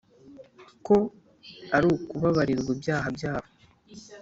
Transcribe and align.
Ko 0.85 0.95
ari 1.75 1.85
ukubabarirwa 1.95 2.69
ibyaha 2.75 3.07
byabo. 3.17 3.49